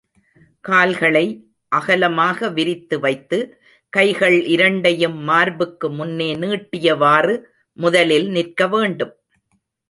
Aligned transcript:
கால்களை 0.63 1.23
அகலமாக 1.71 2.49
விரித்து 2.49 2.95
வைத்து, 2.99 3.39
கைகள் 3.93 4.37
இரண்டையும் 4.45 5.19
மார்புக்கு 5.29 5.89
முன்னே 5.89 6.29
நீட்டியவாறு 6.35 7.35
முதலில் 7.77 8.27
நிற்க 8.29 8.67
வேண்டும். 8.67 9.13